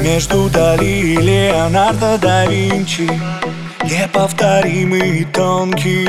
Между 0.00 0.48
Дали 0.50 0.84
и 0.84 1.16
Леонардо 1.16 2.18
да 2.18 2.46
Винчи 2.46 3.10
Неповторимый 3.82 5.20
и 5.20 5.24
тонкий. 5.24 6.08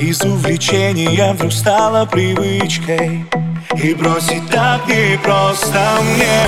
Из 0.00 0.22
увлечения 0.22 1.32
вдруг 1.32 1.52
стало 1.52 2.06
привычкой 2.06 3.26
И 3.82 3.94
бросить 3.94 4.48
так 4.50 4.86
не 4.88 5.18
просто 5.18 5.80
мне. 6.02 6.46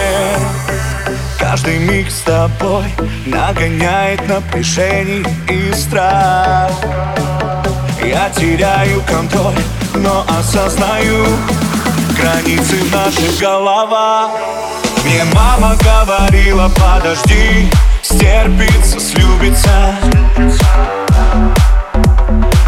Каждый 1.38 1.78
миг 1.78 2.10
с 2.10 2.20
тобой 2.20 2.84
нагоняет 3.26 4.26
напряжение 4.28 5.24
и 5.48 5.72
страх. 5.74 6.70
Я 8.04 8.30
теряю 8.30 9.02
контроль, 9.02 9.54
но 9.94 10.24
осознаю 10.38 11.26
Границы 12.16 12.76
в 12.76 12.92
наших 12.92 13.40
головах 13.40 14.30
Мне 15.04 15.24
мама 15.34 15.76
говорила, 15.76 16.68
подожди 16.68 17.70
Стерпится, 18.02 19.00
слюбится. 19.00 19.96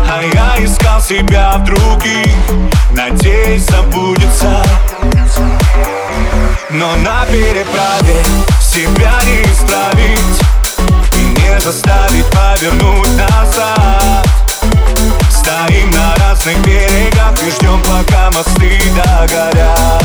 А 0.08 0.22
я 0.32 0.64
искал 0.64 1.00
себя 1.00 1.56
в 1.58 1.64
других 1.64 2.34
Надеюсь, 2.90 3.64
забудется. 3.64 4.62
Но 6.70 6.96
на 6.96 7.26
переправе 7.26 8.24
себя 8.60 9.12
не 9.26 9.42
исправить 9.42 10.40
И 11.14 11.40
не 11.40 11.60
заставить 11.60 12.26
повернуть 12.26 13.10
назад. 13.16 14.26
Стоим 15.30 15.90
на 15.90 16.14
разных 16.16 16.58
берегах 16.64 17.42
и 17.42 17.50
ждем, 17.50 17.82
пока 17.82 18.30
мосты 18.30 18.80
догорят 18.96 20.02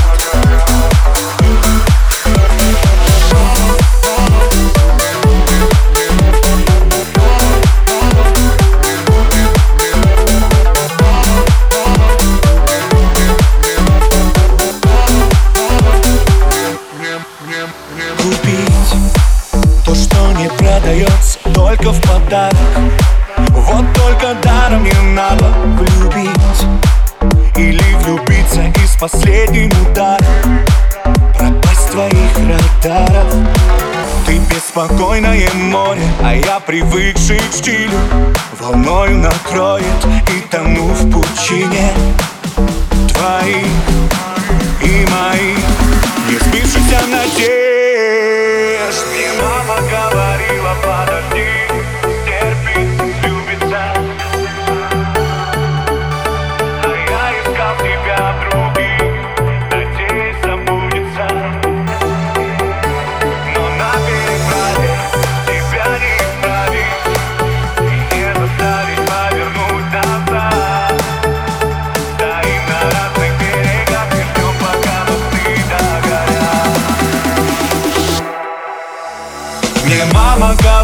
что 20.78 20.90
не 20.90 21.04
продается, 21.04 21.40
только 21.54 21.92
в 21.92 22.02
подарок. 22.02 22.56
Вот 23.52 23.86
только 23.94 24.36
даром 24.42 24.84
не 24.84 25.14
надо 25.14 25.46
влюбить 25.78 26.32
Или 27.56 27.84
влюбиться 28.04 28.64
из 28.84 28.96
последним 29.00 29.72
ударом. 29.82 30.26
Пропасть 31.38 31.92
твоих 31.92 32.38
радаров. 32.38 33.34
Ты 34.26 34.40
беспокойное 34.40 35.50
море, 35.54 36.02
а 36.24 36.36
я 36.36 36.60
привыкший 36.60 37.40
к 37.40 37.54
стилю. 37.54 38.00
Волною 38.60 39.18
накроет 39.18 40.06
и 40.36 40.42
тону 40.50 40.88
в 40.88 41.12
пучине 41.12 41.92
Твоих 43.14 44.07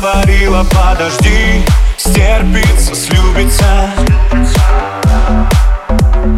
говорила, 0.04 0.66
подожди 0.66 1.64
Стерпится, 1.98 2.94
слюбится. 2.94 3.90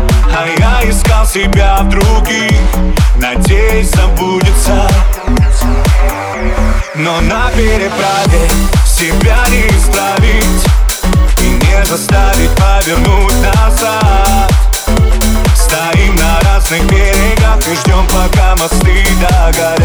А 0.06 0.48
я 0.59 0.90
искал 0.90 1.26
себя 1.26 1.80
в 1.81 1.90
других 1.90 2.52
Надеюсь, 3.16 3.90
забудется. 3.90 4.88
Но 6.96 7.20
на 7.22 7.50
переправе 7.52 8.48
себя 8.86 9.38
не 9.50 9.68
исправить 9.76 10.66
И 11.42 11.47
не 11.47 11.86
заставить 11.86 12.52
повернуть 12.52 13.34
назад. 13.42 14.52
Стоим 15.56 16.16
на 16.16 16.40
разных 16.42 16.84
берегах 16.86 17.68
и 17.68 17.76
ждем, 17.76 18.06
пока 18.08 18.56
мосты 18.56 19.03
догорят 19.20 19.84